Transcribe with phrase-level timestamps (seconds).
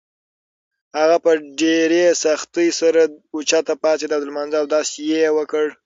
[0.99, 3.01] هغه په ډېرې سختۍ سره
[3.35, 5.65] اوچته پاڅېده او د لمانځه اودس یې وکړ.